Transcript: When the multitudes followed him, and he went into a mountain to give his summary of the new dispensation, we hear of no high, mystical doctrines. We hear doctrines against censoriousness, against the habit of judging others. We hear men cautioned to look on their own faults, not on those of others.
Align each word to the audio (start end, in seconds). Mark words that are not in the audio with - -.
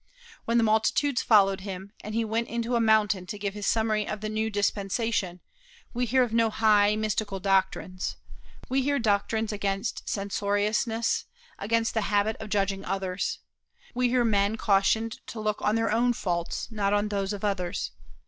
When 0.45 0.57
the 0.57 0.63
multitudes 0.63 1.21
followed 1.21 1.61
him, 1.61 1.91
and 2.03 2.15
he 2.15 2.25
went 2.25 2.47
into 2.47 2.75
a 2.75 2.79
mountain 2.81 3.27
to 3.27 3.37
give 3.37 3.53
his 3.53 3.67
summary 3.67 4.07
of 4.07 4.19
the 4.21 4.29
new 4.29 4.49
dispensation, 4.49 5.41
we 5.93 6.07
hear 6.07 6.23
of 6.23 6.33
no 6.33 6.49
high, 6.49 6.95
mystical 6.95 7.39
doctrines. 7.39 8.15
We 8.67 8.81
hear 8.81 8.97
doctrines 8.97 9.51
against 9.53 10.09
censoriousness, 10.09 11.25
against 11.59 11.93
the 11.93 12.01
habit 12.01 12.35
of 12.39 12.49
judging 12.49 12.83
others. 12.83 13.41
We 13.93 14.09
hear 14.09 14.25
men 14.25 14.55
cautioned 14.57 15.19
to 15.27 15.39
look 15.39 15.61
on 15.61 15.75
their 15.75 15.91
own 15.91 16.13
faults, 16.13 16.71
not 16.71 16.93
on 16.93 17.09
those 17.09 17.31
of 17.31 17.45
others. 17.45 17.91